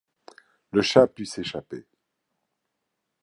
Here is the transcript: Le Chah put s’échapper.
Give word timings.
Le 0.71 0.81
Chah 0.81 1.05
put 1.05 1.27
s’échapper. 1.27 1.85